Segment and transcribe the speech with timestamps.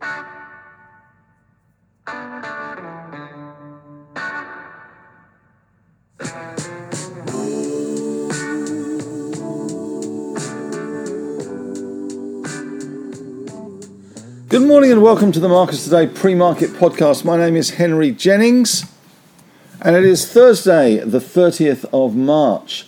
[0.00, 0.12] Good
[14.62, 17.26] morning and welcome to the Marcus Today pre market podcast.
[17.26, 18.86] My name is Henry Jennings
[19.82, 22.86] and it is Thursday, the 30th of March.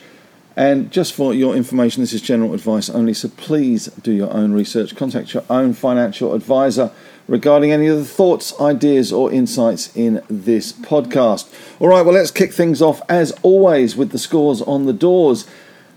[0.57, 4.53] And just for your information, this is general advice only, so please do your own
[4.53, 4.95] research.
[4.95, 6.91] Contact your own financial advisor
[7.27, 11.51] regarding any of the thoughts, ideas, or insights in this podcast.
[11.81, 15.47] All right, well, let's kick things off as always with the scores on the doors.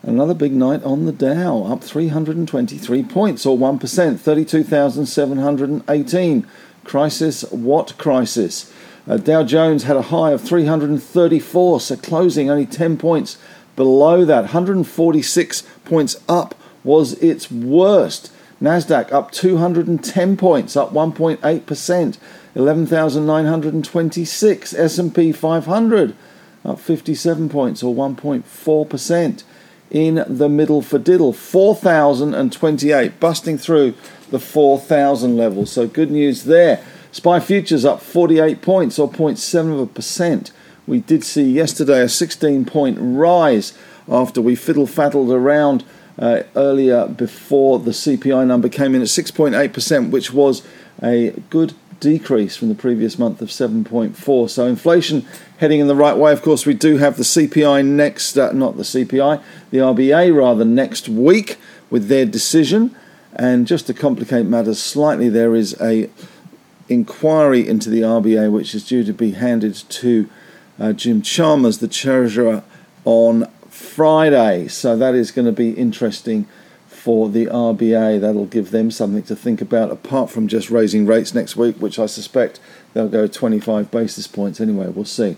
[0.04, 6.48] Another big night on the Dow, up 323 points or 1%, 32,718.
[6.84, 8.74] Crisis, what crisis?
[9.08, 13.40] Uh, Dow Jones had a high of 334, so closing only 10 points
[13.76, 14.42] below that.
[14.42, 18.32] 146 points up was its worst.
[18.62, 22.18] Nasdaq up 210 points, up 1.8%,
[22.56, 24.74] 11,926.
[24.74, 26.16] S&P 500
[26.64, 29.44] up 57 points or 1.4%
[29.92, 33.94] in the middle for diddle 4028 busting through
[34.32, 40.52] the 4000 level so good news there SPI futures up 48 points or 0.7%
[40.88, 45.84] we did see yesterday a 16 point rise after we fiddle faddled around
[46.18, 50.66] uh, earlier before the CPI number came in at 6.8%, which was
[51.04, 54.50] a good decrease from the previous month of 7.4.
[54.50, 55.26] So inflation
[55.58, 56.32] heading in the right way.
[56.32, 59.42] Of course, we do have the CPI next, uh, not the CPI,
[59.72, 61.58] the RBA rather next week
[61.90, 62.96] with their decision.
[63.36, 66.10] And just to complicate matters slightly, there is a
[66.88, 70.30] inquiry into the RBA which is due to be handed to
[70.80, 72.64] uh, Jim Chalmers, the treasurer,
[73.04, 74.68] on Friday.
[74.68, 76.48] So that is going to be interesting
[76.88, 78.20] for the RBA.
[78.20, 82.00] That'll give them something to think about apart from just raising rates next week, which
[82.00, 82.60] I suspect
[82.94, 84.88] they'll go 25 basis points anyway.
[84.88, 85.38] We'll see.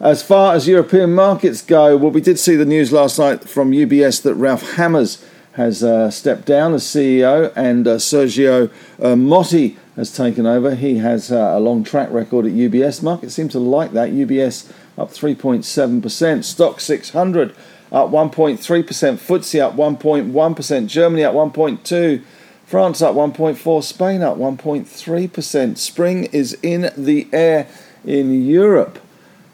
[0.00, 3.72] As far as European markets go, well, we did see the news last night from
[3.72, 5.24] UBS that Ralph Hamers
[5.54, 10.76] has uh, stepped down as CEO and uh, Sergio uh, Motti has taken over.
[10.76, 13.02] He has uh, a long track record at UBS.
[13.02, 14.10] Markets seems to like that.
[14.10, 16.00] UBS up 3.7%.
[16.00, 17.54] Stoxx 600
[17.90, 22.22] up 1.3%, FTSE up 1.1%, Germany up 1.2%,
[22.64, 25.78] France up 1.4%, Spain up 1.3%.
[25.78, 27.66] Spring is in the air
[28.04, 28.98] in Europe,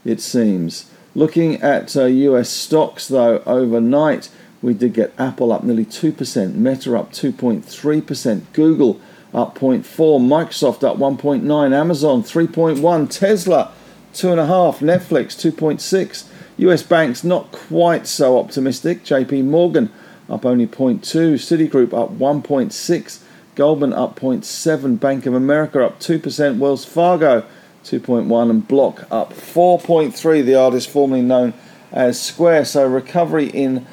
[0.05, 0.91] it seems.
[1.15, 4.31] Looking at uh, US stocks, though, overnight,
[4.61, 9.01] we did get Apple up nearly 2%, Meta up 2.3%, Google
[9.35, 9.83] up 0.4,
[10.21, 13.73] Microsoft up 1.9, Amazon 3.1, Tesla
[14.15, 16.25] 2.5, Netflix 2.6.
[16.57, 19.05] US banks not quite so optimistic.
[19.05, 19.91] JP Morgan
[20.29, 21.01] up only 0.2,
[21.35, 23.19] Citigroup up 1.6,
[23.57, 27.45] Goldman up 0.7, Bank of America up 2%, Wells Fargo
[27.85, 31.53] 2.1 and Block up 4.3, the artist formerly known
[31.93, 32.67] as Square.
[32.67, 33.85] So recovery in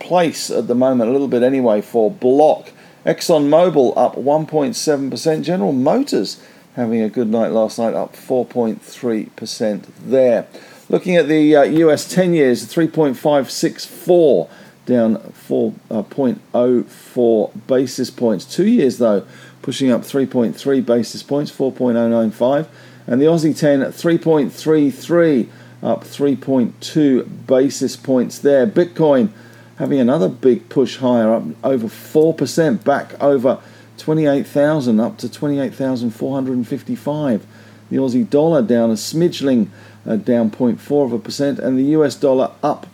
[0.00, 2.72] place at the moment, a little bit anyway for Block.
[3.04, 6.40] ExxonMobil up 1.7%, General Motors
[6.74, 10.46] having a good night last night, up 4.3% there.
[10.88, 14.50] Looking at the uh, US 10 years, 3.564
[14.86, 18.44] down 4.04 uh, basis points.
[18.44, 19.26] Two years, though,
[19.62, 22.66] pushing up 3.3 basis points, 4.095.
[23.06, 25.48] And the Aussie 10 at 3.33,
[25.82, 28.66] up 3.2 basis points there.
[28.66, 29.30] Bitcoin
[29.78, 33.60] having another big push higher, up over 4%, back over
[33.98, 37.46] 28,000, up to 28,455.
[37.90, 39.68] The Aussie dollar down a smidgeling
[40.06, 42.86] uh, down 0.4 of a percent, and the US dollar up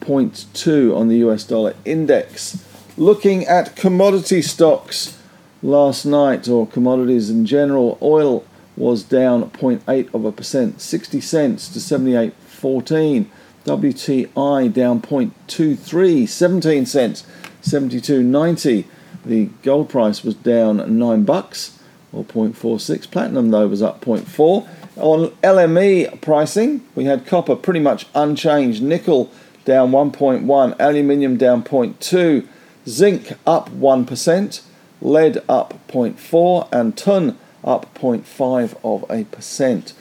[0.00, 2.64] 0.2 on the US dollar index.
[2.96, 5.18] Looking at commodity stocks
[5.62, 8.44] last night, or commodities in general, oil
[8.76, 13.26] was down 0.8 of a percent, 60 cents to 78.14.
[13.64, 17.24] WTI down 0.23, 17 cents,
[17.62, 18.84] 72.90.
[19.24, 21.78] The gold price was down 9 bucks
[22.12, 23.10] or 0.46.
[23.10, 24.68] Platinum though was up 0.4.
[24.96, 29.30] On LME pricing, we had copper pretty much unchanged, nickel
[29.64, 32.46] down 1.1, aluminium down 0.2,
[32.86, 34.62] zinc up 1%,
[35.00, 39.94] lead up 0.4, and tin up 0.5 of a percent.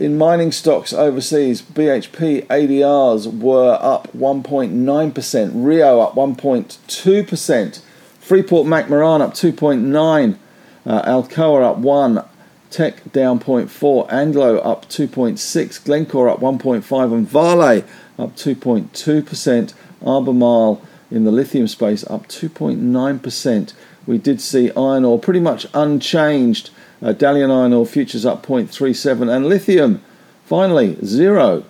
[0.00, 7.80] In mining stocks overseas, BHP ADRs were up 1.9%, Rio up 1.2%,
[8.18, 10.38] Freeport McMoran up 2.9,
[10.86, 12.24] uh, Alcoa up 1,
[12.70, 17.84] Teck down 0.4, Anglo up 2.6, Glencore up 1.5, and Vale
[18.18, 19.74] up 2.2%.
[20.02, 20.80] Albemarle
[21.10, 23.74] in the lithium space up 2.9%.
[24.06, 26.70] we did see iron ore pretty much unchanged.
[27.02, 30.02] Uh, Dalian iron ore futures up 0.37 and lithium
[30.44, 31.64] finally zero,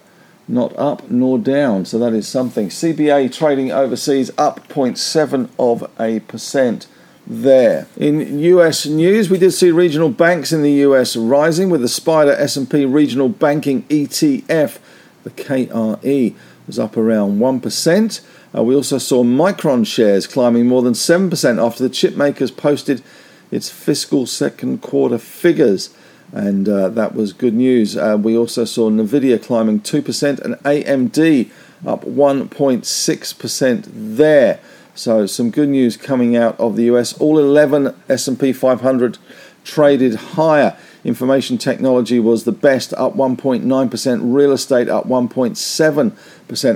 [0.48, 1.84] not up nor down.
[1.84, 2.68] So that is something.
[2.68, 6.86] CBA trading overseas up 0.7 of a percent
[7.26, 7.86] there.
[7.96, 12.36] In US news, we did see regional banks in the US rising with the SPDR
[12.38, 14.78] S&P Regional Banking ETF,
[15.22, 16.34] the KRE
[16.66, 18.20] was up around 1%.
[18.56, 23.02] Uh, we also saw Micron shares climbing more than 7% after the chip makers posted
[23.50, 25.90] its fiscal second quarter figures.
[26.32, 27.96] And uh, that was good news.
[27.96, 31.50] Uh, we also saw Nvidia climbing 2% and AMD
[31.86, 34.60] up 1.6% there.
[34.94, 37.18] So some good news coming out of the US.
[37.18, 39.18] All 11 S&P 500
[39.64, 40.76] traded higher.
[41.04, 44.34] Information technology was the best, up 1.9%.
[44.34, 46.12] Real estate up 1.7%.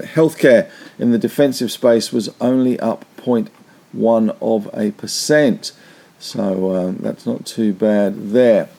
[0.07, 5.73] Healthcare in the defensive space was only up 0.1 of a percent.
[6.25, 8.71] So um, that's not too bad there.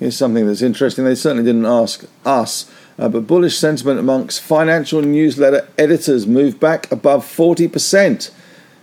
[0.00, 1.04] Here's something that's interesting.
[1.04, 2.68] They certainly didn't ask us,
[2.98, 8.32] uh, but bullish sentiment amongst financial newsletter editors moved back above 40%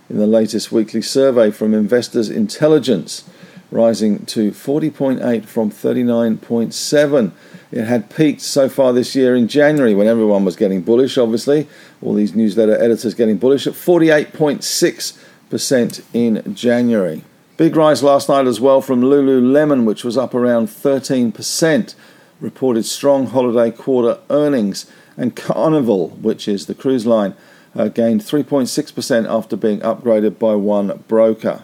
[0.08, 3.24] in the latest weekly survey from Investors Intelligence
[3.70, 7.32] rising to 40.8 from 39.7.
[7.70, 11.68] It had peaked so far this year in January when everyone was getting bullish, obviously.
[12.00, 17.24] All these newsletter editors getting bullish at 48.6% in January.
[17.56, 21.94] Big rise last night as well from Lululemon, which was up around 13%.
[22.40, 24.90] Reported strong holiday quarter earnings.
[25.16, 27.36] And Carnival, which is the cruise line,
[27.76, 31.62] uh, gained 3.6% after being upgraded by one broker.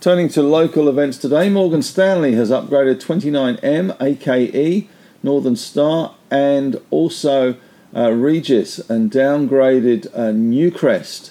[0.00, 4.88] Turning to local events today, Morgan Stanley has upgraded 29M, AKE,
[5.22, 7.54] Northern Star, and also
[7.94, 11.30] uh, Regis, and downgraded uh, Newcrest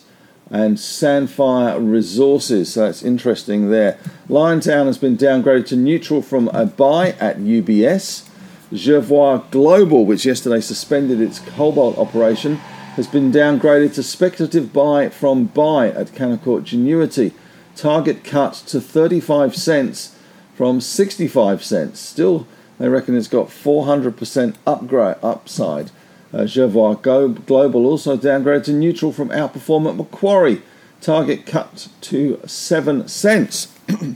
[0.50, 2.74] and Sandfire Resources.
[2.74, 3.98] So that's interesting there.
[4.28, 8.28] Liontown has been downgraded to neutral from a buy at UBS.
[8.72, 12.56] Jervois Global, which yesterday suspended its cobalt operation,
[12.96, 17.34] has been downgraded to speculative buy from buy at Canaccord Genuity
[17.76, 20.16] target cut to 35 cents
[20.54, 22.00] from 65 cents.
[22.00, 22.46] Still,
[22.78, 25.92] they reckon it's got 400% upgrade upside.
[26.34, 27.02] Uh, Jervois
[27.46, 30.62] Global also downgraded to neutral from outperform at Macquarie.
[31.02, 33.74] Target cut to 7 cents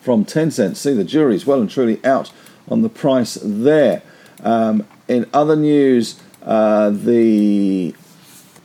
[0.00, 0.80] from 10 cents.
[0.80, 2.30] See, the jury jury's well and truly out
[2.68, 4.02] on the price there.
[4.42, 7.94] Um, in other news, uh, the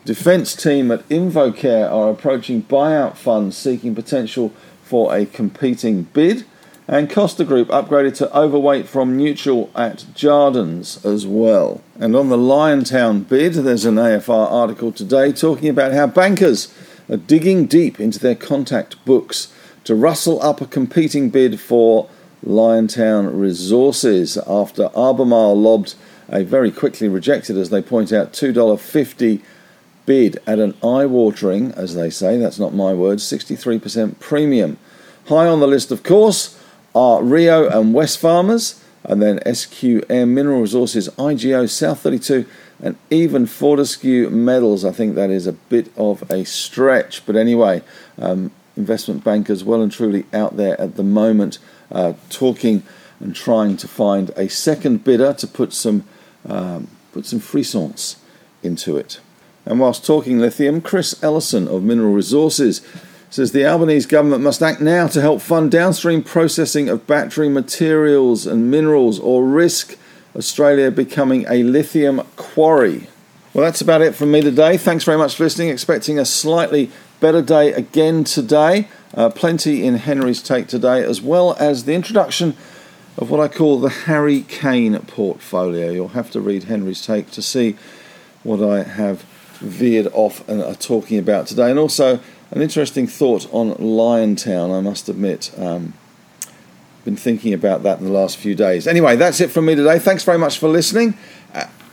[0.06, 4.54] Defence team at Invocare are approaching buyout funds seeking potential
[4.84, 6.46] for a competing bid.
[6.90, 11.84] And Costa Group upgraded to overweight from neutral at Jardens as well.
[12.00, 16.74] And on the Liontown bid, there's an AFR article today talking about how bankers
[17.08, 19.54] are digging deep into their contact books
[19.84, 22.10] to rustle up a competing bid for
[22.44, 25.94] Liontown Resources after Albemarle lobbed
[26.28, 29.44] a very quickly rejected, as they point out, $2.50
[30.08, 34.80] bid at an eye watering, as they say, that's not my words, 63% premium.
[35.28, 36.59] High on the list, of course,
[36.96, 42.46] are Rio and Wesfarmers, and then SQM Mineral Resources, IGO, South 32,
[42.82, 44.86] and even Fortescue Metals.
[44.86, 47.82] I think that is a bit of a stretch, but anyway,
[48.18, 51.60] um, investment bankers well and truly out there at the moment
[51.92, 52.84] uh, talking
[53.20, 56.06] and trying to find a second bidder to put some
[56.46, 58.16] um, put some frissons
[58.64, 59.20] into it.
[59.66, 62.82] And whilst talking lithium, Chris Ellison of Mineral Resources
[63.30, 68.48] says the Albanese government must act now to help fund downstream processing of battery materials
[68.48, 69.98] and minerals or risk
[70.36, 73.08] Australia becoming a lithium quarry.
[73.54, 74.78] Well, that's about it from me today.
[74.78, 75.70] Thanks very much for listening.
[75.70, 78.88] Expecting a slightly better day again today.
[79.14, 82.56] Uh, plenty in Henry's take today, as well as the introduction
[83.18, 85.92] of what I call the Harry Kane portfolio.
[85.92, 87.76] You'll have to read Henry's take to see
[88.44, 89.24] what I have
[89.60, 91.70] veered off and are talking about today.
[91.70, 92.20] And also,
[92.52, 95.52] an interesting thought on Liontown, I must admit.
[95.58, 95.94] Um,
[97.06, 98.88] been thinking about that in the last few days.
[98.88, 100.00] Anyway, that's it from me today.
[100.00, 101.18] Thanks very much for listening.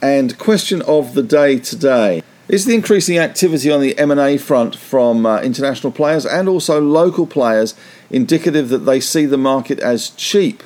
[0.02, 5.26] And question of the day today is the increasing activity on the M&A front from
[5.26, 7.75] uh, international players and also local players
[8.10, 10.62] indicative that they see the market as cheap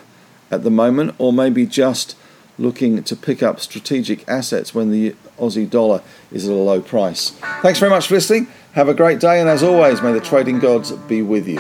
[0.51, 2.17] at the moment or maybe just
[2.59, 7.31] looking to pick up strategic assets when the Aussie dollar is at a low price.
[7.63, 8.49] Thanks very much for listening.
[8.73, 11.59] Have a great day, and as always, may the trading gods be with you.